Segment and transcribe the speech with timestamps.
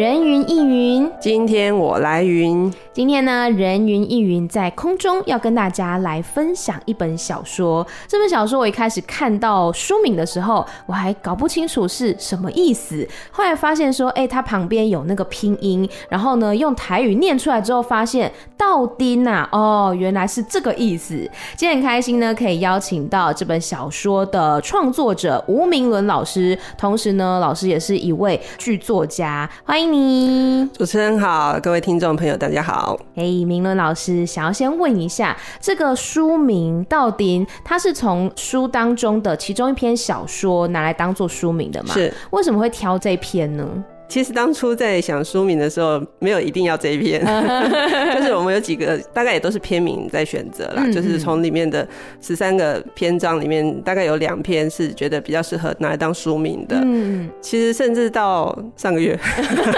[0.00, 2.72] 人云亦云，今天我来云。
[2.90, 7.86] 今天呢，人云亦云在空中要跟大家来分享一本小说。
[8.08, 13.06] 这本小说我一开始看到书名的时候，我还搞不清楚是什么意思。
[13.30, 21.14] 后来发现说，哎、欸，它旁边有那个拼音，然后呢，用台语念出来之后，发现到丁呐，哦，原来是这个意思。
[21.56, 29.48] 今天很开心呢，可以邀请到这本小说的创作者吴明伦老师，同时呢，老师也是一位剧作家。
[29.62, 32.70] 欢迎你，主持人好，各位听众朋友，大家好。
[32.70, 41.92] 好，哎，明伦老师，想要先问一下，这个书名到底，它是从书当中的其中一篇小说拿来当做书名的吗？
[41.92, 43.66] 是，为什么会挑这篇呢？
[44.10, 47.24] 其实当初在想书名的时候，没有一定要这一篇，
[48.12, 51.86] 就是我们有几个大概也都是篇名在选择啦，嗯嗯，就是从里面的
[52.20, 56.76] 十三个篇章里面，大概有两篇是觉得比较适合拿来当书名的。
[56.82, 59.16] 嗯，其实甚至到上个月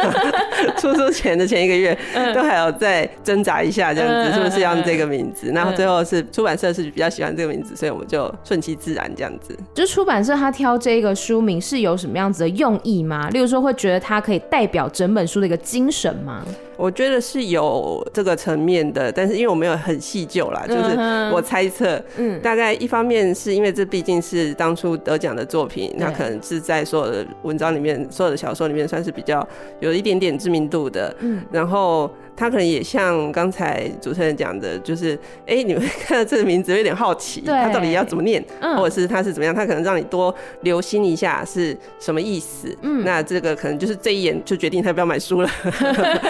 [0.80, 1.94] 出书前的前一个月，
[2.34, 5.48] 都还有在挣扎一下，这样子是不是要用这个名字？
[5.54, 9.54] 然后最后是出版社是比较喜欢这个名字，所以我们就顺其自然这样子。
[9.74, 13.28] 就出版社他挑这个书名是有什么样子的用意吗？
[13.28, 14.21] 例如说会觉得他。
[14.22, 16.42] 可以代表整本书的一个精神吗？
[16.76, 20.96] 我觉得是有这个层面的，但是因为我没有很细究啦，就是
[21.32, 29.46] 我猜测，嗯，大概一方面是因为这毕竟是当初得奖的作品，那可能是在所有的文章里面、所有的小说里面算是比较
[29.80, 32.10] 有一点点知名度的，嗯，然后。
[32.34, 35.14] 他可能也像刚才主持人讲的，就是
[35.46, 39.54] 哎、欸，你们看到这个名字有点好奇，他到底要怎么念，嗯、或者是他是怎么样？
[39.54, 42.76] 他可能让你多留心一下是什么意思。
[42.80, 45.50] 嗯，那这个可能就是这一眼就决定他要不要买书了。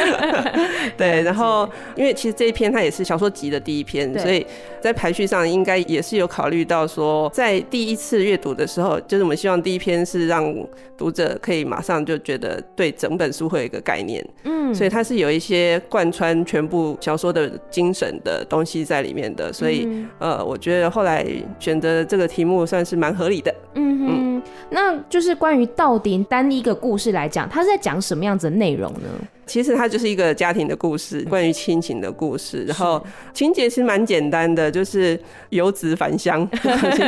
[0.98, 4.44] 对，然后因为其实这一篇它也是小说集的第一篇，所以
[4.80, 10.52] 在排序上应该也是有考虑到说，在第一次阅读的时候，就是我们希望第一篇是让
[10.98, 14.26] 读者可以马上就觉得对整本书会有一个概念。
[14.44, 15.80] 嗯，所以它是有一些。
[15.92, 21.26] 贯穿全部小说的精神的东西在里面的，所以、嗯、呃，我觉得后来
[21.58, 23.54] 选择这个题目算是蛮合理的。
[23.74, 29.08] 嗯哼，嗯，那就是关于到底单一个故事来讲，它是在讲什么样子的内容呢？
[29.46, 32.64] 其实它就是一个家庭的故事，关于亲情的故事。
[32.64, 33.04] 然后
[33.34, 35.18] 情节其实蛮简单的，就是
[35.50, 36.48] 游子返乡，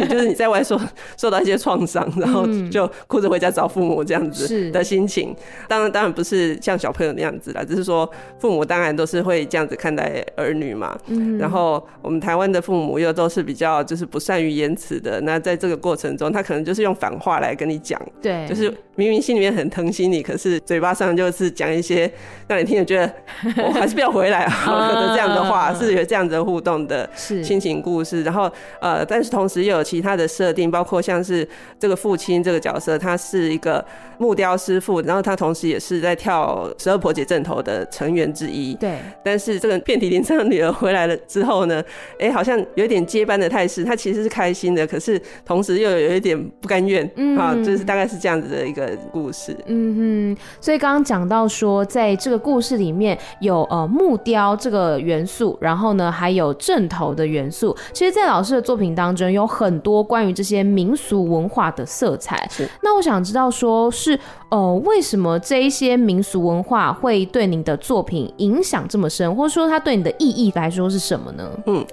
[0.08, 0.78] 就是你在外受
[1.16, 5.34] 受到一些创伤，然后就哭着回家找父母这样子的心情。
[5.68, 8.08] 当然，当然不是像小朋友那样子啦，只是说
[8.38, 10.98] 父母当然都是会这样子看待儿女嘛。
[11.06, 22.10] 嗯然后我们台湾的父母又都是比较就是不善于言辞的，那在这个过程中，他可能就是用反话来跟你讲，对，就是明明心里面很疼惜你，可是嘴巴上就是讲一些。
[22.46, 24.50] 让你听着觉得我还是不要回来啊，
[24.92, 28.22] 或者这样的话是有这样子的互动的亲情故事。
[28.22, 31.46] 然后呃，但是同时又有其他的设定，包括像是
[31.78, 33.84] 这个父亲这个角色，他是一个
[34.18, 38.74] 木雕师傅，然后他同时也是在跳十二婆姐阵头的成员之一。
[38.74, 38.98] 对。
[39.24, 41.82] 但是这个遍体鳞伤的女儿回来了之后呢，
[42.18, 43.82] 哎，好像有一点接班的态势。
[43.84, 47.08] 他其实是开心的，可是同时又有一点不甘愿。
[47.16, 47.36] 嗯。
[47.36, 49.56] 啊，就是大概是这样子的一个故事。
[49.66, 50.42] 嗯哼。
[50.60, 57.76] 所以刚刚讲到说，在这个故事里面有呃木雕这个元素，然后呢还有阵头的元素。
[57.92, 62.48] 其实，在老师的作品当中，有很多关于这些民俗文化的色彩。
[62.82, 71.50] 那我想知道，说是呃为什么这一些民俗文化会对您的作品影响这么深，或者说它对你的意义来说是什么呢？
[71.66, 71.84] 嗯。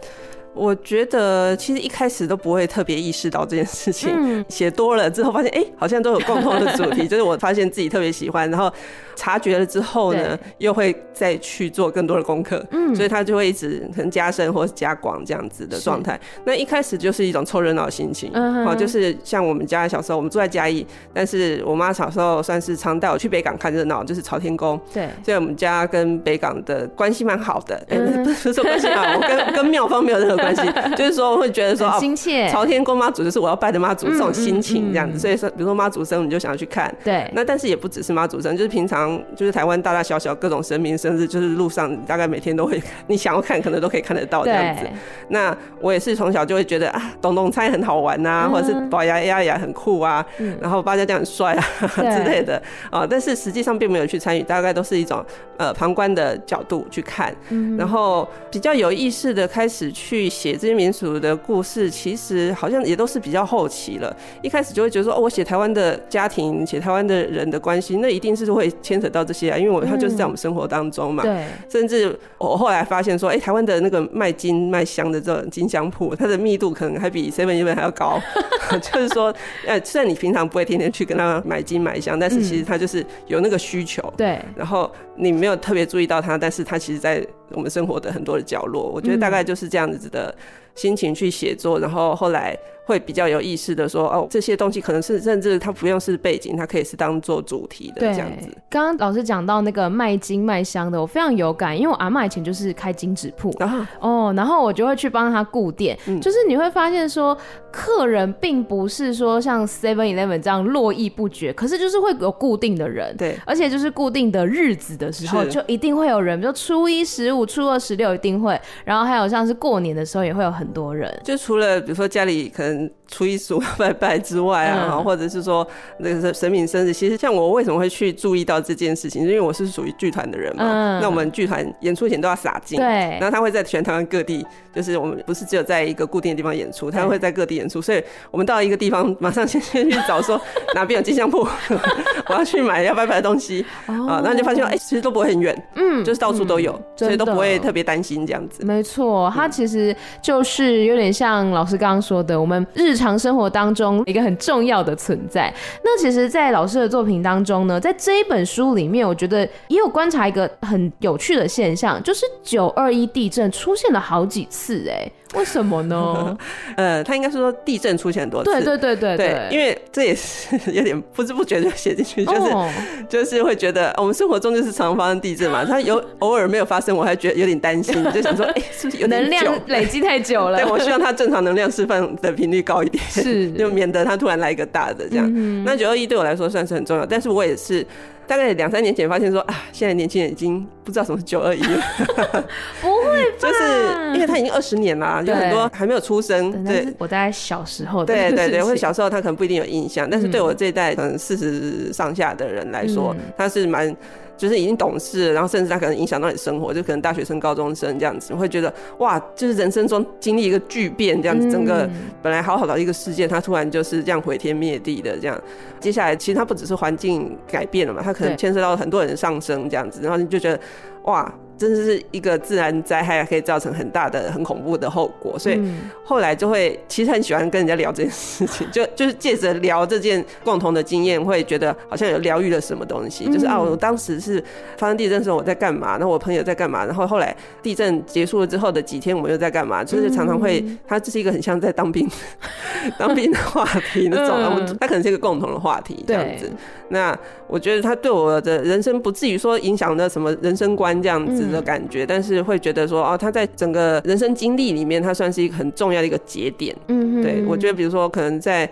[0.53, 8.72] 我觉得其实一开始都不会特别意识到这件事情，写多了之后发现，哎，好像都有共同的主题， 就是我发现自己特别喜欢，然后
[9.16, 16.19] 察觉了之后呢，又会再去做更多的功课，嗯，所以他就会一直可能加深或是加广这样子的状态。
[16.44, 30.62] 那一开始就是一种凑热闹的心情，哦，就是像我们家小时候，我们住在嘉义，但是我妈小时候算是常带我去北港看热闹，就是朝天宫，对，所以我们家跟北港的关系蛮好的，哎，不是说关系好，我跟 跟庙方没有任何关系，
[30.98, 35.18] 就是说会觉得说亲切，朝天宫妈祖就是我要拜的妈祖，这种心情这样子。
[35.20, 36.94] 所以说，比如说妈祖生，你就想要去看。
[37.04, 37.30] 对。
[37.34, 44.84] 那但是也不只是妈祖生，就是平常就是台湾大大小小各种神明生日，就是路上大概每天都会，你想要看可能都可以看得到这样子。
[45.30, 50.26] 那我也是从小就会觉得啊，董董猜很好玩呐，或者是宝牙牙牙很酷啊，
[50.60, 51.64] 然后八家将很帅啊
[51.96, 53.06] 之类的啊。
[53.08, 55.24] 但是实际上并没有去参与，大概都是一种
[55.58, 57.34] 呃旁观的角度去看。
[57.78, 60.31] 然后比较有意识的开始去。
[60.31, 64.16] 写这些民俗的故事，其实好像也都是比较后期了。
[64.42, 71.24] 一开始就会觉得说，哦，我写台湾的家庭，写台湾的人的关系，那一定是会牵扯到这些啊，因为我他就是在我们生活当中嘛。
[71.24, 71.45] 对。
[71.69, 78.19] 甚至我后来发现说，哎，台湾的那个卖金卖香的这种金香铺，它的密度可能还比 Seven Eleven 还要高。
[78.81, 79.33] 就是说，
[79.68, 84.01] 呃，虽然你平常不会天天去跟他买金买香，但是其实他就是有那个需求。
[84.16, 84.39] 对。
[84.56, 90.34] 然后你没有特别注意到它，但是它其实在我们生活的很多的角落，我觉得大概就是这样子的
[90.75, 92.57] 心情去写作，然后后来。
[92.83, 98.50] 会比较有意识的说哦，这些东西可能是甚至它不用是背景，它可以是当做主题的这样子。
[98.69, 107.38] 刚刚老师讲到那个卖金卖香的，我非常有感，因为我阿妈以前就是开金纸铺，然后哦，然后我就会去帮他顾店，嗯、就是你会发现说，
[107.71, 122.90] 客人并不是说像 Seven Eleven 这样络绎不绝，可是就是会有固定的人，对，而且就是固定的日子的时候，就一定会有人，比如初一、十五、初二、十六一定会，然后还有像是过年的时候也会有很多人，就除了比如说家里可能。
[123.12, 125.68] 初一十五拜拜之外啊，嗯、或者是说
[125.98, 130.63] 那个神明生日，其实像我为什么会去注意到这件事情，因为我是属于剧团的人嘛。
[130.63, 132.86] 嗯、那我们剧团演出前都要撒金，对。
[132.88, 140.40] 然后他会在全台湾各地，就是我们不是只有在一个固定的地方演出，他会在各地演出，所以我们到一个地方，马上先先去找说
[140.74, 141.46] 哪边有金香铺，
[142.30, 144.22] 我要去买要拜拜的东西啊。
[144.24, 148.64] 然后就发现哎、欸，其实都不会很远，嗯，就是到处都有，嗯、所以都不会特别担心这样子。
[148.64, 153.01] 没错，他其实就是有点像老师刚刚说的，我们日。
[153.01, 155.51] 常生活当中一个很重要的存在。
[155.83, 159.39] 那其实，在老师的作品当中呢，在这一本书里面，我觉得
[159.69, 165.12] 也有观察一个很有趣的现象，就是九二一地震出现了好几次，哎。
[165.39, 166.38] 为什么呢？
[166.75, 172.69] 呃，他应该是说地震出现很多次，对对对对因为这也是有点不知不觉就写进去，就是、oh.
[173.07, 180.57] 就是会觉得我们生活中就是常常发生地震嘛，他有偶尔没有发生，我还觉得有点担心，就想说，哎、欸，是不是有点能量累积太久了？
[180.57, 185.25] 对，我希望他正常能量释放的频率高一点，是，就免得他突然来一个大的这样。
[185.33, 187.86] 嗯、那九二一对我来说算是很重要，但是我也是。
[188.27, 191.83] 大概两三年前发现说啊，现在年轻人已经不知道什么是九二一了。
[192.81, 193.38] 不会吧？
[193.39, 196.63] 就是因为他已经二十年了，有很多还没有出生。
[196.63, 198.03] 对，我大概小时候。
[198.06, 203.95] 对对对，或者小时候他可能不一定有印象，但是对我这一代可能四十上下的人来说，他是蛮。
[204.38, 211.89] 就是已经懂事，然后甚至他可能影响到你生活，就可能大学生、高中生这样子，会觉得哇，就是人生中经历一个巨变这样子，整个
[212.22, 215.39] 本来好好的一个世界，它突然就是这样毁天灭地的这样。
[215.80, 220.60] 接下来其实它不只是环境改变了嘛，它可能牵涉到很多人上升这样子，然后你就觉得
[221.04, 221.33] 哇。
[221.62, 225.62] 真的是一个自然灾害，可以造成很大的、很恐怖的后果，所以
[226.04, 233.31] 后来就会其实很喜欢跟人家聊这件事情， 就就是借着聊这件共同的经验，会觉得好像有疗愈了什么东西。
[233.31, 234.44] 就是啊，我当时是
[234.78, 242.10] 发生地震的时候我在干嘛，然后我朋友在干嘛，然后后来地震结束了之后的几天我们又在干嘛，就是常常会，他这是一个很像在当兵
[242.98, 246.50] 当兵的话题那种， 他可能是一个共同的话题这样子。
[246.90, 247.18] 那
[247.48, 251.50] 我觉得他对我的人生不至于说影响的什么人生观这样子。
[251.51, 256.75] 的感觉，但是会觉得说，哦，他在整个人生经历里面，他算是一个很重要的一个节点。
[256.88, 258.69] 嗯哼，对，我觉得，比如说，可能在。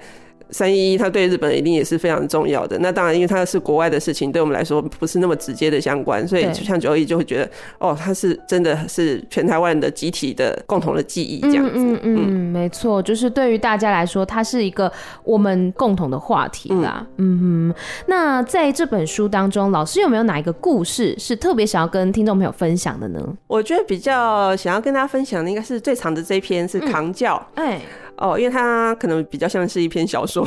[0.51, 2.77] 三一一，它对日本一定也是非常重要的。
[2.79, 11.71] 那当然，因为它是国外的事情，对我们来说不是那么直接的相关，所以就像九二一就会觉得，哦，它是真的是全台湾的集体的共同的记忆这样子。
[11.75, 14.91] 嗯嗯，嗯，没错，就是对于大家来说，它是一个
[15.23, 17.05] 我们共同的话题啦。
[17.17, 23.19] 嗯，嗯哼，那在这本书当中，老师有没有哪一个故事是特别想要跟听众朋友分享的呢？
[23.47, 27.35] 我觉得比较想要跟大家分享的，应该是最长的这一篇是扛教。
[27.56, 27.81] 哎、嗯。
[28.19, 30.45] 哦，因为它可能比较像是一篇小说，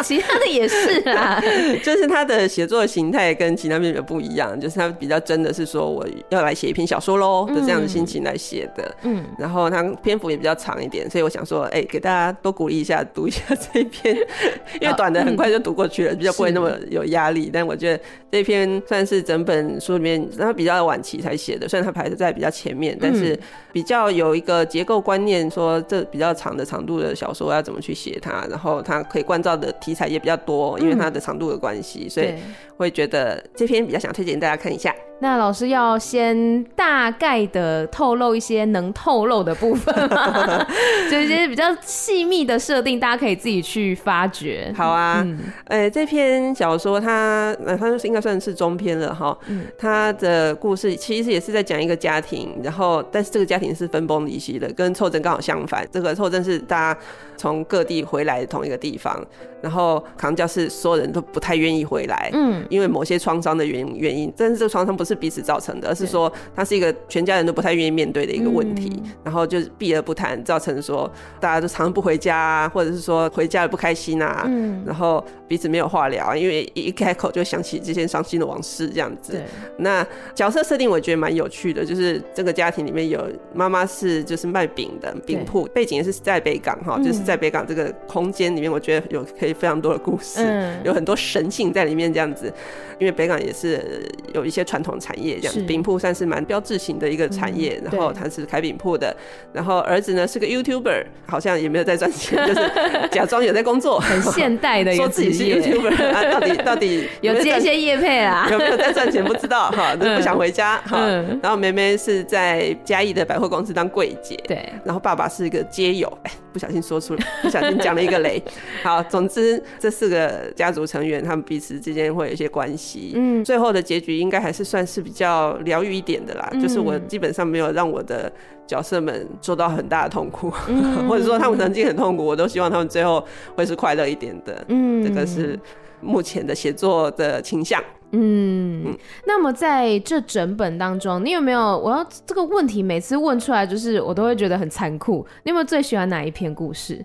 [0.04, 1.40] 其他的也是啊，
[1.84, 14.16] 就是他的写作形态跟其他编者不一样，就是他比较真的是说我要来写一篇小说喽的这样的心情来写的，嗯，然后他篇幅也比较长一点，所以我想说，哎、欸，给大家多鼓励一下，读一下这一篇，
[14.80, 17.50] 因为短的很快就读过去了，比较不会那么有压力。
[17.52, 18.02] 但我觉得
[18.32, 23.38] 这篇算是整本书里面，他比较晚期才写的，虽然他排在比较前面，但是
[23.70, 26.64] 比较有一个结构观念，说这比较长的。
[26.70, 32.34] 长度的小说要怎么去写它，然后它可以关照的题材也比较多，因为它的长度的关系，嗯、所以
[32.76, 34.94] 会觉得这篇比较想推荐大家看一下。
[35.22, 40.66] 那老师要先大概的透露一些能透露的部分吗？
[41.10, 44.72] 就一些比较细密的设定，大家可以自己去发掘。
[44.74, 49.36] 好啊，嗯、欸，这篇小说它，它应该算是中篇了哈。
[49.48, 55.86] 嗯，它的故事其实也是在讲一个家庭，然后但是这个家庭是分崩离析的，跟凑珍刚好相反。
[55.92, 57.00] 这个凑珍是大家
[57.40, 59.18] 从各地回来同一个地方，
[59.62, 79.40] 然后扛教室所有人都不太愿意回来，嗯，因为某些创伤的原原因，但是这个创伤不是彼此造成的，而是说它是一个全家人都不太愿意面对的一个问题，然后就是避而不谈，造成说大家都常常不回家啊，或者是说回家了不开心啊，嗯，然后彼此没有话聊，因为一开口就想起这些伤心的往事这样子。
[79.78, 89.50] 那角色设定我觉得蛮有趣的，就是这个家庭里面有妈妈是就是卖饼的饼铺，背景也是在北港哈，就是在北港这个空间里面，我觉得有可以。
[89.60, 92.50] 非常多的故事，嗯、有很多神性在里面，这样子。
[92.98, 97.80] 因为北港也是有一些传统产业，这样饼铺算是蛮标志性的一个产业。
[97.82, 99.14] 嗯、然后他是开饼铺的，
[99.52, 102.70] 然后儿子呢是个 YouTuber，好像也没有在赚钱，就是
[103.10, 108.46] 假装有在工作，很现代的说自己是 YouTuber 啊，到底到底 有接一些业配啊？
[108.50, 110.98] 有没有在赚钱不知道哈， 就不想回家哈。
[111.00, 114.70] 嗯、然后梅梅是在嘉义的百货公司当柜姐，对。
[114.84, 118.42] 然后爸爸是一个街友，哎，不小心说出来， 不小心讲了一个雷。
[118.82, 123.12] 好，总之这四个家族成员他们彼此之间会有一些关系。
[123.14, 126.48] 嗯，最后的结局应该还是算是比较疗愈一点的啦。
[126.52, 128.32] 嗯、就是我基本上没有让我的
[128.66, 133.24] 角色们受到很大的痛苦，嗯、 或者说他们曾经很痛苦，我都希望他们最后
[133.54, 134.64] 会是快乐一点的。
[134.68, 135.58] 嗯，这个是
[136.00, 137.82] 目前的写作的倾向。
[138.12, 141.78] 嗯，嗯，那么在这整本当中，你有没有？
[141.78, 145.24] 我要这个问题每次问出来，就是我都会觉得很残酷。
[145.44, 147.00] 你有没有最喜欢哪一篇故事？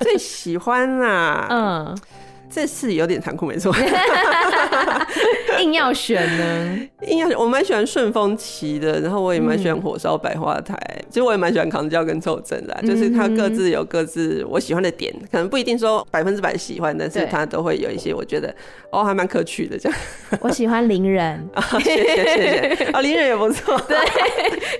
[0.00, 1.98] 最喜欢啊， 嗯。
[2.54, 3.72] 这次有点残酷，没错。
[5.60, 6.78] 硬要选呢？
[7.08, 10.76] 硬要选，我蛮喜欢顺风旗的，然后我也蛮喜欢火烧百花台。
[10.96, 18.54] 嗯、其实我也蛮喜欢扛教跟凑正的，就是他各自有各自我喜欢的点，可能不一定说百分之百喜欢，但是他都会有一些我觉得
[18.90, 19.98] 哦还蛮可取的这样。
[20.40, 21.48] 我喜欢邻人，
[21.82, 22.90] 谢谢谢谢。
[22.94, 23.96] 哦，林人也不错，对，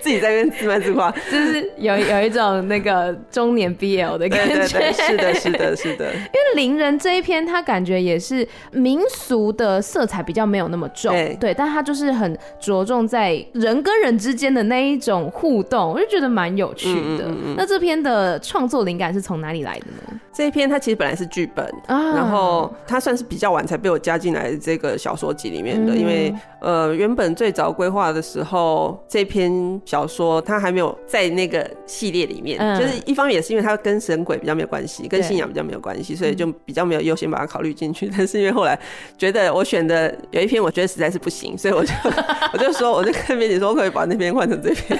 [0.02, 4.54] 自己在那边自卖自夸，就是有有一种那个中年 BL 的感觉。
[4.54, 6.12] 对对对，是的，是的，是的。
[6.12, 7.62] 因为邻人这一篇他。
[7.62, 17.26] 感觉也是民俗的色彩比较没有那么重，对，对，但他就是很着重在人跟人之间的那一种互动，我就觉得蛮有趣的。
[17.26, 20.20] 嗯嗯嗯，那这篇的创作灵感是从哪里来的呢？
[20.32, 38.10] 这一篇它其实本来是剧本，啊、然后它算是比较晚才被我加进来这个小说集里面的，嗯、因为呃原本最早规划的时候，这篇小说它还没有在那个系列里面，嗯、就是一方面也是因为它跟神鬼比较没有关系，跟信仰比较没有关系，所以就比较没有优先把它考虑进去。
[38.16, 38.78] 但是因为后来
[39.18, 41.92] 觉得我选的有一片我觉得实在是不行，所以我就
[42.52, 44.98] 我就说我就跟编辑说我可以把那篇换成这篇，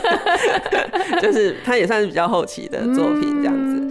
[1.20, 3.81] 就是它也算是比较后期的作品这样子。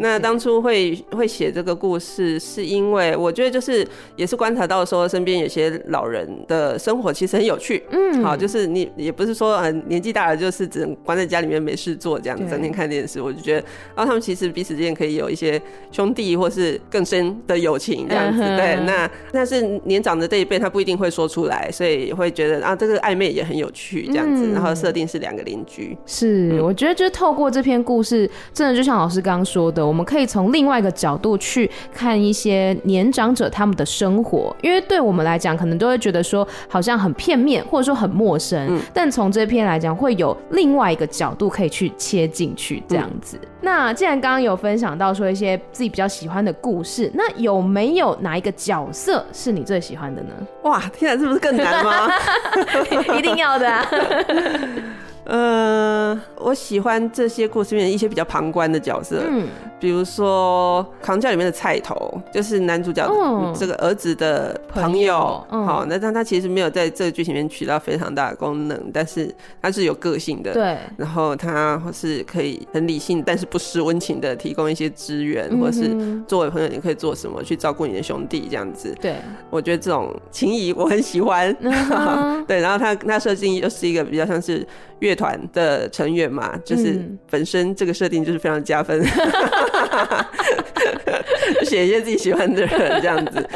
[0.00, 0.90] 那当初会。
[1.10, 3.86] 会写这个故事，是因为我觉得就是
[4.16, 13.20] 也是观察到说身边有些老人的生活其实很有趣，嗯，好，就是你也不是说很年纪大了就是只能关在家里面没事做这样子，整天看电视。
[13.20, 15.60] 我就觉得，然后他们其实彼此之间可以有一些
[15.90, 18.40] 兄弟或是更深的友情这样子。
[18.40, 24.52] 对，那但是年长的这一辈他不一定会说出来，所以会觉得啊这个暧昧也很有趣这样子。
[24.52, 38.64] 然后设定是两个邻居，是我觉得就是透过这篇故事，真的就像老师刚刚说的，我们可以从另外一个角度去看一些年长者他们的生活，因为对我们来讲，可能都会觉得说好像很片面，或者说很陌生。
[38.70, 43.36] 嗯、但从这篇来讲，会有另外一个角度可以去切进去，这样子。
[43.42, 50.34] 嗯、那既然刚刚有分享到说一些自己比较喜欢的故事，那有没有哪一个角色是你最喜欢的呢？
[50.62, 52.08] 哇，天哪，这不是更难吗？
[53.18, 53.86] 一定要的啊。
[55.30, 59.46] 呃，我喜欢这些故事里面一些比较旁观的角色，嗯，
[59.78, 63.08] 比如说《扛教》里面的菜头，就是男主角
[63.56, 65.14] 这个儿子的朋友，
[65.48, 69.32] 好，那但他其实没有在这个剧情里面起到非常大的功能，但是
[69.62, 75.96] 他是有个性的，对，然后他是可以很理性，但是不失温情的提供一些资源，或者是
[76.26, 79.14] 作为朋友你可以做什么去照顾你的兄弟这样子，对，
[79.48, 81.54] 我觉得这种情谊我很喜欢，
[82.48, 84.66] 对，然后他他设计又是一个比较像是
[84.98, 85.16] 乐。
[85.20, 86.98] 团的成员嘛，就是
[87.28, 89.04] 本身这个设定就是非常加分，
[91.64, 93.46] 写一些自己喜欢的人这样子。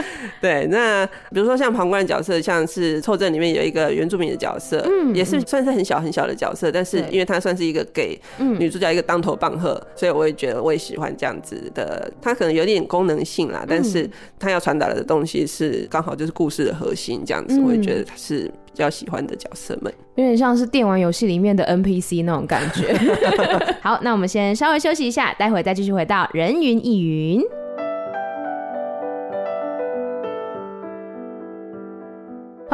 [0.43, 12.13] 对，那比如说像旁观的角色，像是凑正里面有一个原住民的角色，嗯，也是算是很小很小的角色，但是因为他算是一个给女主角一个当头棒喝，所以我也觉得我也喜欢这样子的。
[12.21, 14.07] 他可能有点功能性啦，但是
[14.39, 18.51] 他要传达的东西是刚好就是故事的核心这样子，我也觉得他是。
[18.75, 22.93] 比较喜欢的角色们，有点像是电玩游戏里面的 NPC 那种感觉。
[23.81, 27.41] 好，那我们先稍微休息一下，待会再继续回到人云亦云。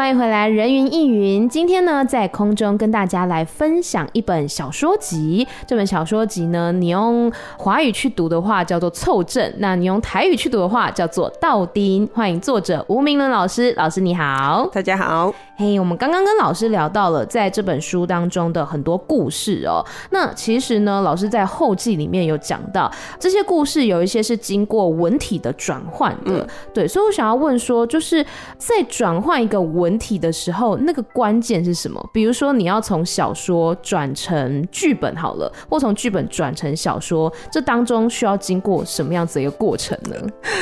[0.01, 1.47] 欢迎回来，人云亦云。
[1.47, 5.47] 今天呢，在空中跟大家来分享一本小说集。
[5.67, 12.09] 这本小说集呢，你用华语去读的话叫做《凑正》，那你用台语去读的话叫做《道丁》。
[12.15, 15.35] 欢迎作者吴明伦老师，老师你好，大家好。
[15.57, 19.85] 嘿，我们刚刚跟老师聊到了在这本书当中的很多故事哦。
[20.09, 26.39] 那其实呢，老师在后记里面有讲到，这些故事有一些是经过文体的转换的。
[26.39, 28.25] 嗯、对，所以我想要问说，就是
[28.57, 32.11] 在转换一个文体的时候，那个关键是什么？
[32.13, 40.17] 比如说，你要从小说转成剧本好了，或从剧本转成小说，这当中需要经过什么样子的一个过程呢？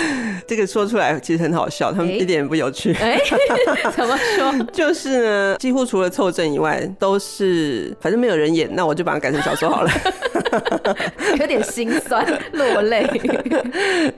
[0.47, 2.92] 这个说出来其实很好笑，他们一点也不有趣。
[2.94, 4.64] 哎、欸，怎么说？
[4.73, 9.90] 就是呢，几乎除了凑正以外，都是反正没有人演，那我就把它改成小说好了。
[11.38, 13.06] 有点心酸，落泪。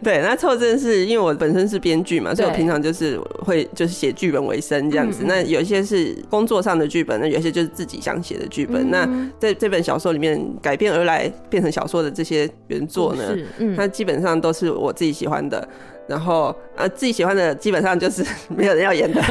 [0.02, 5.22] 对，那凑正是因为我本身是编剧嘛，所以我平常就是会就是写剧本为生这样子。
[5.22, 8.82] 嗯、那有一些是工作上的剧本，那有一些就是自己想写的剧本。
[8.88, 15.68] 嗯、那在这本小说里面改编而来变成小说的这些原作呢，嗯、它基本上都是我自己喜欢的。
[16.10, 19.22] 然后呃，自己喜欢的基本上就是 没有人要演的，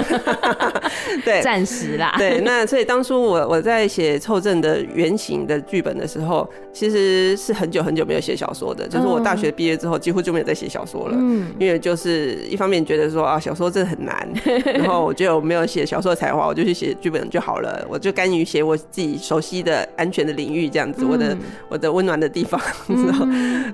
[1.25, 2.15] 对，暂时啦。
[2.17, 14.25] 对，那所以当初我我在写凑正的原型的剧本的时候，其实是很久很久没有写小说的，就是我大学毕业之后几乎就没有再写小说了，嗯，因为就是一方面觉得说啊，小说真的很难，
[14.73, 22.57] 然后我就没有写小说的才华，我就去写剧本就好了，我就甘于写我自己熟悉的安全的领域这样子，我的我的温暖的地方，
[22.87, 23.27] 知道？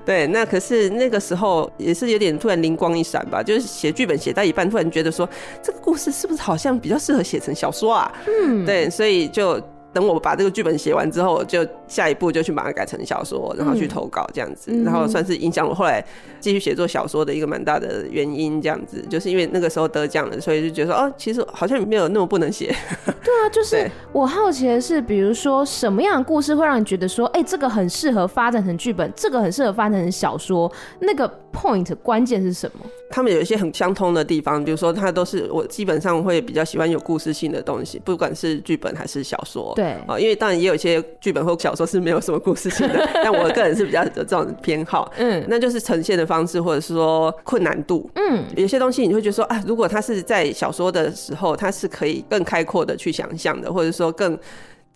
[0.04, 2.95] 对，那可是那个时候也是有点突然灵光。
[2.96, 5.28] 一闪吧，就是写剧本写到一半，突然觉得说
[5.62, 8.12] 这个故事是不是好像比较适合写成小说啊？
[8.26, 9.60] 嗯，对，所以就。
[9.92, 16.04] 等我把这个剧本写完之后，就下一步就去把它改成小说，然后去投稿这样子，嗯、然后算是影响我后来
[16.38, 18.60] 继续写作小说的一个蛮大的原因。
[18.60, 22.66] 这样子，就是因为那个时候得奖了，所以就觉得说，哦，其实好像没有那么不能写。
[23.24, 31.26] 对啊，就是我好奇的是，比如说什么样的故事会让你觉得说，哎、欸，这个很适合发展成剧本，这个很适合发展成小说，那个
[31.56, 32.86] point 关键是什么？
[33.08, 39.72] 他们有一些很相通的地方，比如说，它都是我基本上会比较喜欢有故事性的东西，不管是剧本还是小说。
[39.76, 39.92] 对。
[40.06, 54.36] 啊，因为当然也有一些剧本或小说是没有什么故事性的， 但我个人是比较有这种偏好，嗯，那就是呈现的方式或者是说困难度，嗯，有些东西你会觉得说啊，如果它是在小说的时候，它是可以更开阔的去想象的，或者说更。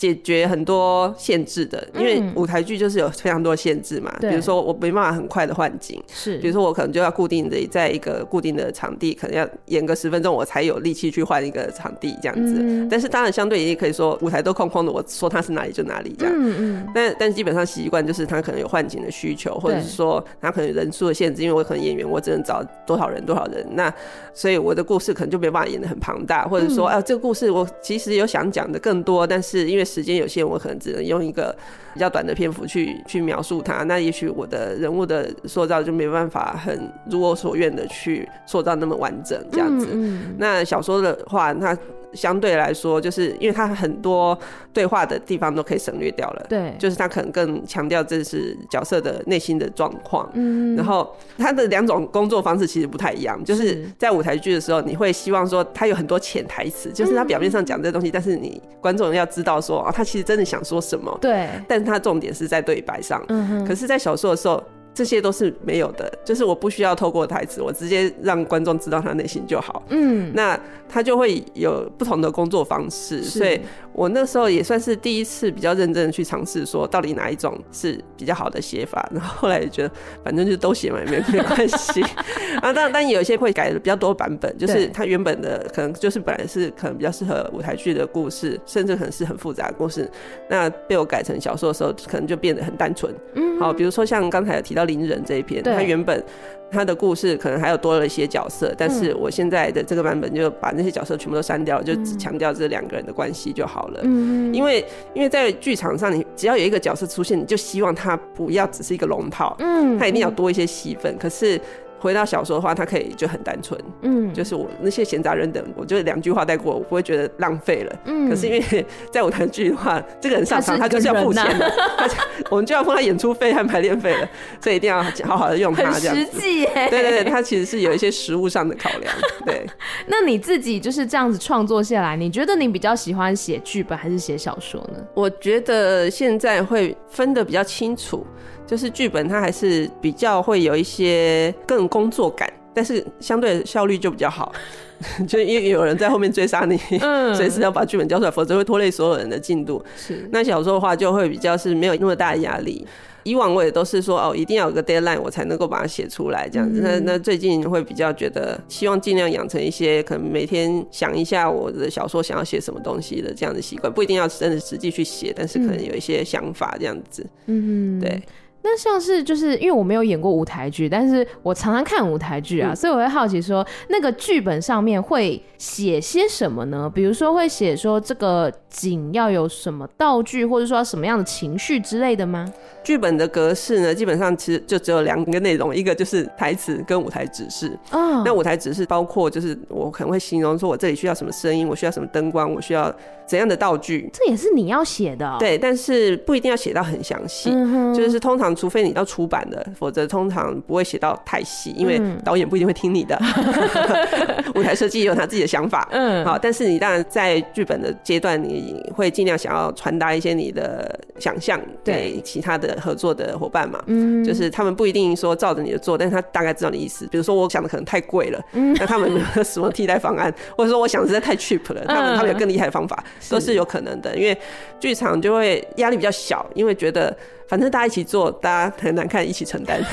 [0.00, 4.10] 解决很多限制的，因为舞台剧就是有非常多限制嘛。
[4.22, 6.38] 嗯、比如说我没办法很快的换景，是。
[6.38, 12.56] 比如说我可能就要固定的在一个固定的场地，可能要演个十分钟，我才有力气去换一个场地这样子。
[12.60, 16.34] 嗯、但是当然相对也可以说舞台都空空的，我说它是哪里就哪里这样。
[16.34, 16.88] 嗯嗯。
[16.94, 23.92] 但但基本上习惯就是他可能有换景的需求，或者是说他可能有人数的限制，因为我可能演员我只能找多少人多少人，那
[24.32, 31.56] 所以我的故事可能就没办法演的很庞大，或者说啊、呃、这个故事我其实有想讲的更多，但是因为时间有限，我可能只能用一个
[31.94, 33.84] 比较短的篇幅去去描述它。
[33.84, 39.88] 那也许我的人物的塑造就没办法很如我所愿的去塑造那么完整这样子。
[39.92, 40.36] 嗯嗯。
[40.38, 41.76] 那小说的话，那。
[42.12, 44.36] 相对来说，就是因为它很多
[44.72, 64.62] 对话的地方都可以省略掉了，对，就是它可能更强调这是角色的内心的状况，嗯，然后它的两种工作方式其实不太一样，就是在舞台剧的时候，你会希望说他有很多潜台词，就是他表面上讲这东西，但是你观众要知道说啊，他其实真的想说什么，对，但是它重点是在对白上，嗯，可是，在小说的时候。
[64.92, 69.82] 这些都是没有的，就是我不需要透过台词，我直接让观众知道他内心就好。
[69.88, 73.60] 嗯，那他就会有不同的工作方式，所以
[73.92, 79.08] 我那时候也算是第一次比较认真的去尝试说，到底哪一种是比较好的写法。
[79.14, 79.90] 然后后来也觉得，
[80.24, 82.02] 反正就都写嘛，也没没关系。
[82.60, 90.10] 啊，当然，但有一些会改的比较多版本，就是他原本的可能就是本来是可能比较适合舞台剧的故事，甚至可能是很复杂的故事，
[90.48, 93.14] 那被我改成小说的时候，可能就变得很单纯。
[93.34, 94.79] 嗯，好，比如说像刚才有提到。
[94.84, 96.22] 邻人这一篇，他原本
[96.70, 104.00] 他的故事可能还有多了一些角色，但是我现在的这个版本就把那些角色全部都删掉了，就只强调这两个人的关系就好了。
[104.04, 111.16] 嗯，因为因为在剧场上，你只要有一个角色出现，你就希望他不要只是一个龙套，嗯，他一定要多一些戏份。
[111.18, 111.60] 可是。
[112.00, 118.28] 回到小说的话，它可以就很单纯，嗯，就是我那些闲杂人等，我就两句话带过，我不会觉得浪费了，嗯。
[118.28, 122.08] 可是因为在舞台剧的话，这个人上场他就是要付钱的，他
[122.48, 124.28] 我们就要付他演出费和排练费了，
[124.60, 126.24] 所以一定要好好的用它这样子。
[126.24, 129.14] 实际耶，对对对，他其实是有一些实物上的考量。
[129.44, 129.66] 对，
[130.08, 135.04] 那你自己就是这样子创作下来，你觉得你比较喜欢写剧本还是写小说呢？
[135.14, 138.26] 我觉得现在会分得比较清楚。
[138.70, 144.52] 就是剧本，它还是比较会有一些更工作感，但是相对效率就比较好。
[145.26, 149.84] 就因为有人在后面追杀你，嗯， 随时要把剧本交出来，否则会拖累所有人的进度。
[149.96, 152.86] 是，那小说的话就会比较是没有那么大的压力。
[153.22, 156.80] 以往我也都是说哦，一定要有个 deadline 我才能够把它写出来这样子。
[156.80, 167.26] 嗯、那那最近会比较觉得，希望尽量养成一些可能每天想一下我的小说想要写什么东西的这样的习惯，不一定要真的实际去写，但是可能有一些想法这样子。
[167.46, 168.22] 嗯，对。
[168.62, 176.90] 那像是就是因为我没有演过舞台剧，但是我常常看舞台剧啊，嗯、所以我会好奇说，那个剧本上面会写些什么呢？
[176.94, 182.50] 比如说会写说这个景要有什么道具，或者说什么样的情绪之类的吗？
[182.82, 187.78] 剧本的格式呢，基本上其实就只有两个内容，一个就是台词跟舞台指示。
[187.90, 192.92] 哦，那舞台指示包括就是我可能会形容说我这里需要什么声音，我需要什么灯光，我需要
[193.26, 194.08] 怎样的道具。
[194.14, 195.36] 这也是你要写的哦？
[195.38, 203.14] 对，但是不一定要写到很详细，嗯，就是通常除非你要出版的，否则通常不会写到太细，因为导演不一定会听你的。
[203.20, 208.59] 嗯、 舞台设计也有他自己的想法，嗯，好，但是你当然在剧本的阶段，你
[208.94, 217.06] 会尽量想要传达一些你的想象给其他的合作的伙伴嘛，嗯，就是他们不一定说照着你的做，但是他大概知道你意思。
[217.06, 224.16] 比如说我想的可能太贵了，嗯，那他们没有什么替代方案， 或者说我想的实在太 cheap 了，他们他们有更厉害的方法，都是有可能的。
[224.16, 224.36] 因为
[224.78, 227.16] 剧场就会压力比较小，因为觉得。
[227.50, 229.82] 反正大家一起做，大家很难看，一起承担。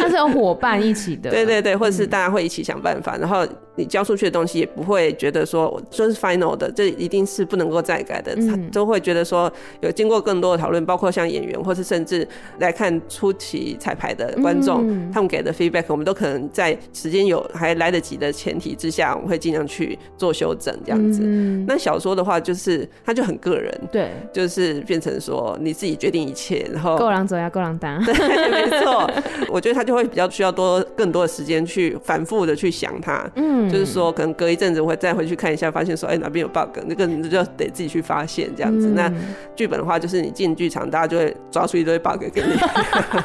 [0.00, 9.50] 他是有伙伴一起的，对对对，或者是大家会一起想办法，然后你交出去的东西也不会觉得说就是 final 的，这一定是不能够再改的，嗯、都会觉得说
[9.82, 12.26] 有经过更多的讨论，包括像演员，或是甚至
[12.58, 21.20] 来看初期彩排的观众，嗯、他们给的 feedback，我们都可能在时间有还来得及的前提之下，我们会尽量去做修正，这样子。
[21.22, 26.31] 嗯、那小说的话，就是它就很个人，对，就是变成说你自己决定。
[26.72, 28.14] 然后够狼走呀，够狼当， 对，
[28.50, 29.08] 没错。
[29.48, 38.88] 我觉得他就会比较需要多更多的时间去反复的去想它，嗯，就是说可能隔一阵子我会再回去看一下，发现说哎哪边有 bug，那个你就得自己去发现这样子。
[38.88, 39.12] 嗯、那
[39.54, 42.58] 剧本的话，就是你进剧场，大家就会抓出一堆 bug 给你。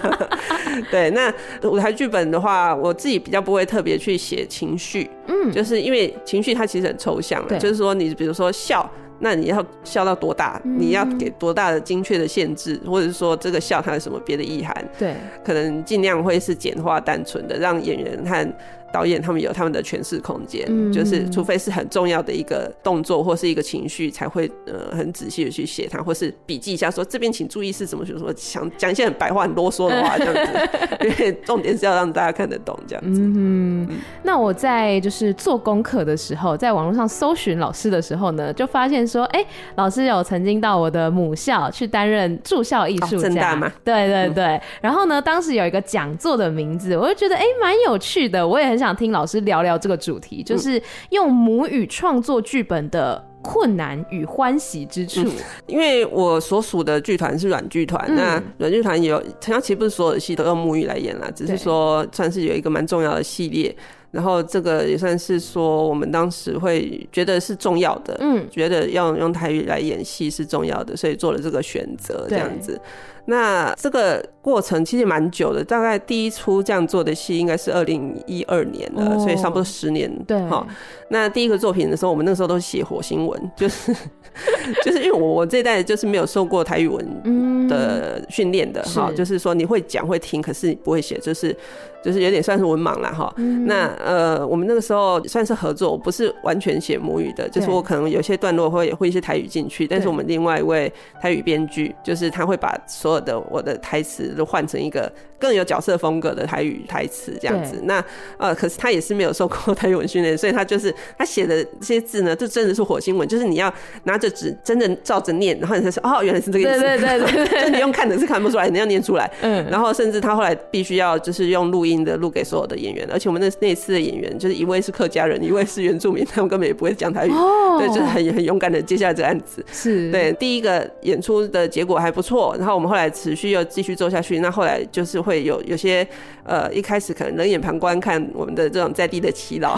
[0.92, 8.90] 对，那舞台剧本的话，我自己比较不会特别去写情绪，嗯，就是因为情绪它其实很抽象的，就是说你比如说笑。
[9.20, 10.62] 那你要笑到多大？
[10.64, 14.74] 你要给多大的精确的限制，或者是说这个笑它有什么别的意涵？
[14.98, 18.54] 对，可能尽量会是简化单纯的，让演员和。
[18.92, 30.70] 导演他们有他们的诠释空间，嗯、就是除非是很重要的一个动作或是一个情绪，才会呃很仔细的去写它，或是笔记一下说这边请注意是什么，就是说想讲一些很白话、很啰嗦的话 这样子，
[31.02, 33.22] 因为重点是要让大家看得懂这样子。
[33.22, 33.88] 嗯，
[34.24, 43.70] 那我在就是做功课的时候，在网络上搜寻老师的时候呢，就发现说，哎、欸，老师有曾经到我的母校去担任驻校艺术家，政大吗？
[43.84, 44.46] 对对对。
[44.46, 48.77] 嗯、然后呢，当时有一个讲座的名字，我就觉得哎蛮、欸、有趣的，我也很。
[48.78, 55.22] 很想听老师聊聊这个主题，就是用母语创作剧本的困难与欢喜之处。
[55.24, 55.32] 嗯、
[55.66, 63.76] 因为我所属的剧团是软剧团，嗯、那软剧团有，其实不是所有的戏都用母语来演啦，只是说算是有一个蛮重要的系列。
[64.12, 72.80] 然后这个也算是说，我们当时会觉得是重要的，嗯，觉得要用台语来演戏是重要的，所以做了这个选择，这样子。
[73.26, 80.10] 那这个过程其实蛮久的，大概第一出这样做的戏应该是二零一二年的，哦、所以差不多十年。
[80.26, 80.66] 对，好。
[81.10, 83.94] 那第一个作品的时候，我们那个时候都是写火星文， 就是
[84.86, 91.54] 就是因为我我这一代就是没有受过台语文的训练的哈，嗯、就是说你会讲会听，可是你不会写，就是
[92.02, 93.34] 就是有点算是文盲了哈。
[93.36, 108.04] 嗯、那呃，我们那个时候算是合作，不是完全写母语的，就是我可能有些段落会会一些台语进去，但是我们另外一位台语编剧，就是他会把所有的我的台词都就换成一个更有角色风格的台语台词这样子，那
[108.38, 113.72] 呃，可是他也是没有受过台语文训练，所以他就是他写的这些字呢，就真的是火星文，就是你要
[114.04, 130.12] 拿着纸真的照着念，然后你才说哦，原来是这个意思，对对对 就你用看的是看不出来，你要念出来，嗯，然后甚至他后来必须要就是用录音的录给所有的演员，而且我们那那次的演员就是一位是客家人，一位是原住民，他们根本也不会讲台语，哦，对，就是很很勇敢的接下来这个案子，是。
[130.12, 133.08] 对第一个演出的结果还不错，然后我们后来。
[133.18, 136.08] 持续又继续做下去，那后来就是会有有些
[136.46, 139.76] 呃，一开始可能冷眼旁观看我们的这种在地的祈祷，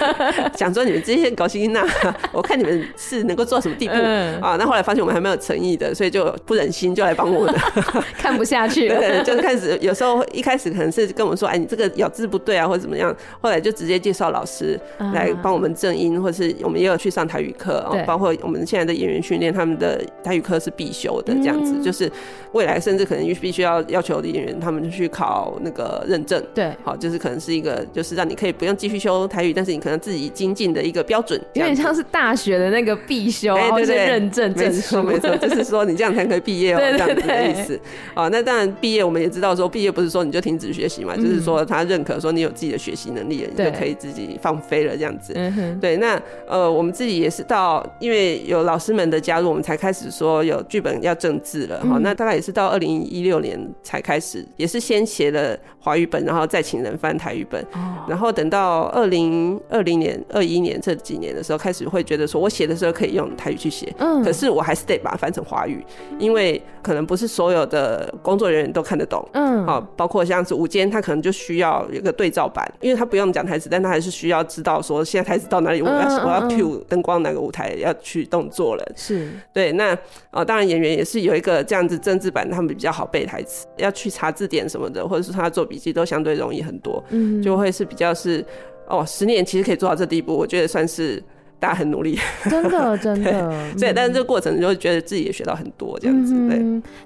[0.56, 1.86] 想说你们这些高薪呐，
[2.32, 4.56] 我看你们是能够做什么地步、嗯、啊？
[4.58, 7.54] 那后来发现我们还蛮有诚意的，所以就不忍心就来帮我们，
[8.16, 8.98] 看不下去了。
[8.98, 13.14] 对，就是开始有时候一开始可能是跟我们说，哎，你这个咬字不对啊，或者怎么样。
[13.42, 14.80] 后来就直接介绍老师
[15.12, 21.82] 来帮我们正音，或是我们也有去上台语课，包括我们现在的演员训练，他们的台语课是必修的，这样子。
[21.82, 22.10] 就是
[22.52, 26.42] 未来甚至可能必须要要求的演员他们去考那个认证。
[26.54, 35.02] 对，好，就是可能是一个，就是让你可以不用继续修台语，但是你可能自己精进的一个标准，有点像是大学的那个必修，然后是认证证书。
[35.02, 37.78] 没错， 就是说你这样才可以毕业哦，这样子的意思。
[38.14, 45.32] 啊，那当然毕业我们也知道说毕业不是说你就停止学习嘛，就是说他认可说你有自己的学习能力了，你就可以自己放飞了这样子。
[45.36, 51.80] 嗯对，那呃我们自己也是到，因为有老师们的加入，我们才开始说有剧本要政治了。
[51.86, 57.64] 好，那大概也是到二零一六年才开始，也是先写了华语本，然后再请人翻台语本，
[58.08, 65.84] 然后等到二零二零年、二一年这几年的时候，开始会觉得说我写的时候可以用台语去写，嗯可是我还是得把它翻成华语，
[66.18, 69.26] 因为可能不是所有的工作人员都看得懂。
[69.32, 78.84] 嗯，好，包括像是午间，他可能就需要一个对照版，因为他不用讲台词，但他还是需要知道说现在台词到哪里，我要我要 cue 灯光哪个舞台要去动作了。
[78.96, 79.96] 是对，那
[80.30, 87.02] 呃，当然演员也是有一个这样子政治版，他们比较好背台词，要去查字典什么的，或者是他做笔记都相对容易很多。
[87.10, 88.44] 嗯，就会是比较是
[88.88, 91.22] 哦，十年其实可以做到这地步，我觉得算是。
[91.58, 92.18] 大家很努力，
[92.50, 93.72] 真的真的。
[93.78, 96.34] 对，但是这个过程就会觉得自己也学到很多这样子。
[96.50, 96.58] 对，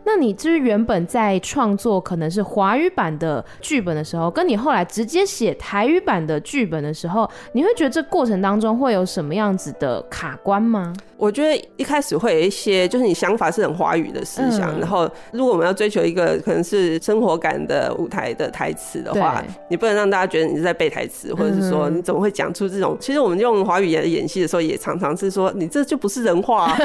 [0.05, 10.93] 那你就是原本在创作可能是华语版的剧本的时候，跟你后来直接写台语版的剧本的时候，你会觉得这过程当中会有什么样子的卡关吗？
[11.21, 22.97] 我觉得一开始会有一些，就是你想法是很华语的思想，然后如果我们要追求一个可能是生活感的舞台的台词的话，你不能让大家觉得你是在背台词，或者是说你怎么会讲出这种？
[22.99, 24.41] 其实我们用华语演演戏。
[24.41, 26.79] 的时候也常常是说，你这就不是人话，啊，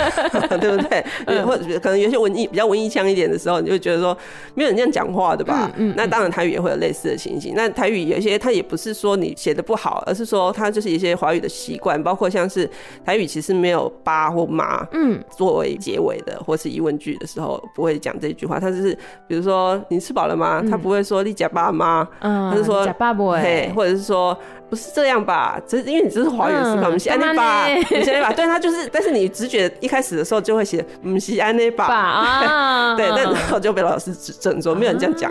[0.58, 1.42] 对不对？
[1.44, 4.16] 或者可能有些文艺比较文艺腔一点的时候，你就觉得说
[4.54, 5.70] 没有人这样讲话的吧？
[5.76, 7.52] 嗯，嗯，那当然台语也会有类似的情形。
[7.54, 12.66] 那台语有一些，它也不是说你写的不好，而是说它就是一些华语的习惯，包括像是
[13.04, 20.62] 台语其实没有爸或妈，嗯，作为结尾的或是疑问句的时候不会讲这句话，他就是比如说你吃饱了吗？
[20.70, 24.36] 他不会说你假爸妈，嗯，他是说假爸不会，或者是说。
[24.70, 25.60] 不是这样吧？
[25.66, 35.30] 只是因为你只是华语思考，我们写安内吧，你写安吧，对他就是，但是你直觉一开始的时候就会写，不是安内吧， 对，但然后就被老师指正说没有人这样讲，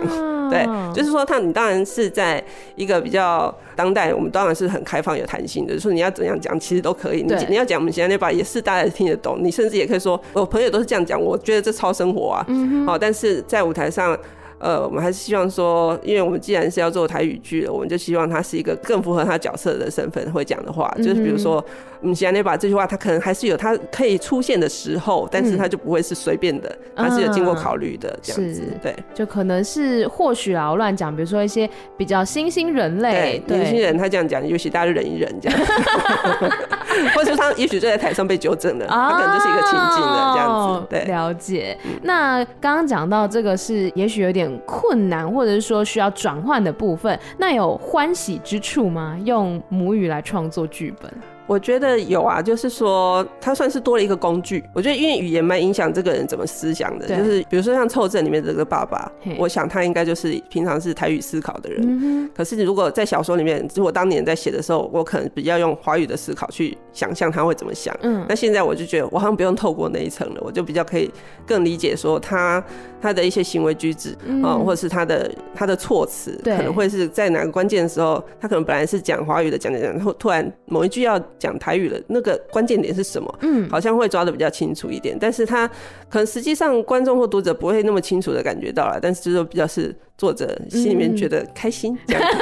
[0.50, 2.42] 对，就是说他你当然是在
[2.76, 12.46] 一个比较当代，我们当然是很开放有弹性的，就是说你要怎样讲其实都可以，你你要讲我们现在那把也是大家听得懂，你甚至也可以说我朋友都是这样讲，我觉得这超生活啊，
[12.86, 14.16] 好，但是在舞台上。
[14.62, 21.62] 呃，我们还是希望说，因为我们既然是要做台语剧了，我们就希望他是一个更符合他角色的身份会讲的话，就是比如说，
[22.00, 35.58] 你现在那把这句话，他可能还是有他可以出现的时候，但是他就不会是随便的，他是有经过考虑的这样子，对，就可能是或许啊，我乱讲，比如说一些比较新兴人类，对，新兴人他这样讲，也许大家就忍一忍这样，
[37.16, 41.76] 或者说他也许就在台上被纠正了，他可能就是一个情境了这样子，对，了解。
[42.02, 44.51] 那刚刚讲到这个是，也许有点。
[44.66, 49.18] 困难，或者是说需要转换的部分，那有欢喜之处吗？
[49.24, 51.12] 用母语来创作剧本。
[51.48, 54.62] 我觉得有啊，就是说它算是多了一个工具。
[54.72, 62.30] 我觉得因为语言蛮影响这个人怎么思想的，就是比如说像凑镇里面这个爸爸，我想他应该就是平常是台语思考的人。
[62.32, 67.94] 可是如果在小说里面，如果当年在写的时候，我可能比较用华语的思考去想象他会怎么想。
[68.02, 71.10] 嗯，那现在我就觉得我好像不用透过那一层了，我就比较可以
[71.44, 72.64] 更理解说他
[73.02, 81.20] 他的一些行为举止啊，或者是他的他的措辞，可能会是在哪个关键的时候，他可能本来是讲华语的，讲讲讲，然后突然某一句要。
[81.38, 83.38] 讲台语了那个关键点是什么？
[83.40, 85.66] 嗯，好像会抓的比较清楚一点，但是他
[86.08, 92.38] 可能实际上观众或读者不会那么清楚的感觉到了，但是就是比较是作者心里面觉得开心， 这样子，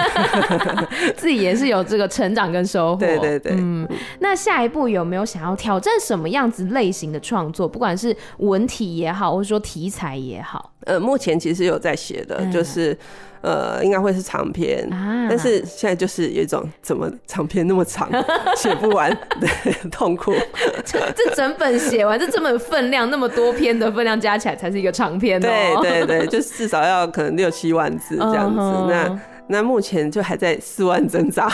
[0.50, 3.00] 嗯、 自己也是有这个成长跟收获。
[3.00, 7.66] 对对对，嗯，那下一步有没有想要挑战什么样子类型的创作？
[7.66, 12.96] 不管是文体也好，或者说题材也好，呃，目前其实有在写的，就是。
[13.42, 18.10] 呃，应该会是长篇，啊、但是现在就是有一种怎么长篇那么长，
[18.56, 19.48] 写不完 的
[19.90, 20.32] 痛苦。
[20.84, 25.80] 这这整本写完，这这本分量那么多篇的分量加起来才是一个长篇哦。
[25.80, 28.60] 对对对， 就至少要可能六七万字这样子。
[28.60, 28.86] Uh huh.
[28.88, 31.50] 那那目前就还在四万挣扎。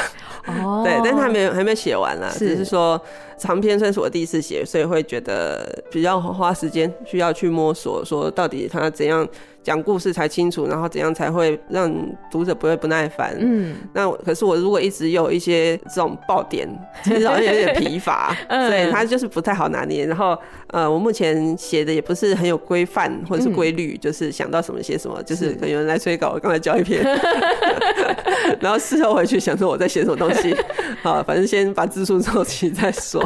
[0.47, 3.01] 哦，对，但是还没有还没有写完啦，只是说
[3.39, 9.27] 长篇算是我第一次写，所以会觉得比较花时间，需要去摸索，说到底他怎样。
[9.67, 11.93] 讲故事才清楚，然后怎样才会让
[12.31, 13.37] 读者不会不耐烦？
[13.41, 16.69] 嗯，那可是我如果一直有一些这种爆点，
[17.03, 20.07] 其实好像有点疲乏， 嗯、所以他就是不太好拿捏。
[20.07, 27.03] 然后呃，我目前写的也不是很有规范或者是规律，嗯、就是想到什么写什么，就是可能有人来催稿，我刚才交一篇，
[28.63, 30.55] 然后事后回去想说我在写什么东西，
[31.03, 33.21] 好，反正先把字数凑齐再说。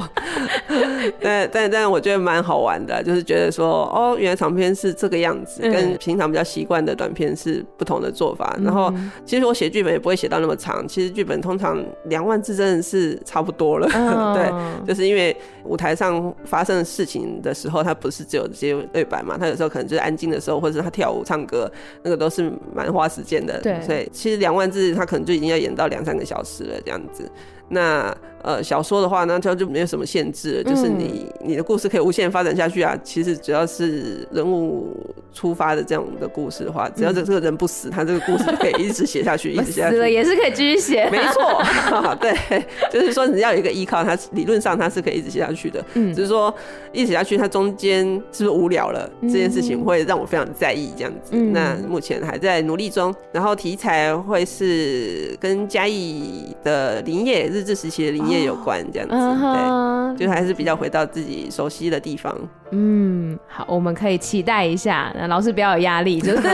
[1.20, 6.30] 但但但我觉得蛮好玩的，就是觉得说哦，原来长篇是这个样子，跟平常。
[6.30, 8.94] 比较习惯的短篇是不同的做法，然后
[9.26, 13.88] 其实我写剧本也不会写到那么长，其实剧本通常两万字真的是差不多了。
[13.88, 14.36] Oh.
[14.38, 21.68] 对，就是因为舞台上发生的事情的时候，它不是只有这些对白嘛，它有时候可能就是安静的时候，或者是他跳舞唱歌，
[22.04, 23.60] 那个都是蛮花时间的。
[23.60, 27.28] 对，所以其实两万字他可能就已经要演到两三个小时了，这样子。
[27.70, 32.96] 那呃，小说的话呢，它就没有什么限制，就是你你的故事可以无限发展下去啊。
[33.04, 34.96] 其实只要是人物
[35.34, 39.96] 出发的这样的故事的话，只要这这个人不死，他这个故事可以一直写下去， 一直写下去。
[39.96, 41.06] 死了也是可以继续写。
[41.10, 41.62] 没错，
[42.18, 45.84] 对，就是说你要有一个依靠，它理论上它是可以一直写下去的。
[45.92, 46.52] 嗯，只是说
[46.92, 49.06] 一直写下去，它中间是不是无聊了？
[49.24, 51.36] 这件事情会让我非常在意，这样子。
[51.36, 62.34] 那目前还在努力中，然后题材会是跟嘉义的林业日治时期的林业有关，这样子，哦、对，就还是比较回到自己熟悉的地方。
[62.72, 65.12] 嗯，好，我们可以期待一下。
[65.18, 66.48] 那老师不要有压力，就是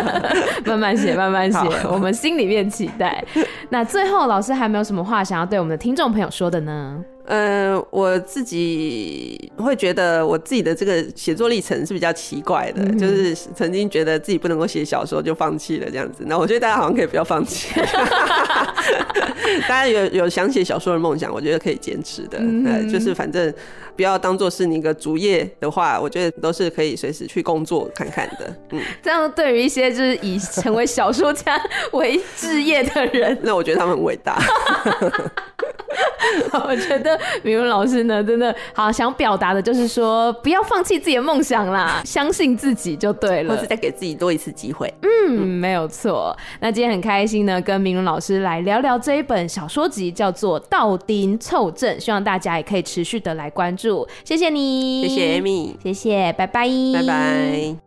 [0.66, 3.24] 慢慢写，慢慢写，我们心里面期待。
[3.70, 7.02] 那最后，老师还没有什么话想要对我们的听众朋友说的呢？
[7.26, 16.24] 呃，我自己会觉得我自己的这个写作历程是比较奇怪的，嗯、就是曾经觉得自己不能够写小说就放弃了这样子。
[16.26, 17.68] 那我觉得大家好像可以不要放弃，
[19.66, 22.38] 大家有有想写小说的梦想，我觉得可以坚持的。
[22.38, 23.52] 嗯、呃，就是反正
[23.96, 28.56] 不要当做是你一个主业的话，我觉得都是可以随时去工作看看的。
[28.70, 31.60] 嗯，这样对于一些就是以成为小说家
[31.92, 34.38] 为置业的人， 那我觉得他们很伟大。
[36.66, 44.92] 我觉得明文老师呢，真的好想表达的就是说，不要放弃自己的梦想啦，相信自己就对了，或是再给自己多一次机会。
[45.02, 46.36] 嗯，嗯没有错。
[46.60, 53.83] 那今天很开心呢，跟明文老师来聊聊这一本小说集，叫做《道丁凑正》，希望大家也可以持续的来关注。
[54.24, 57.83] 谢谢你，谢谢 Amy，谢谢，拜拜，拜拜。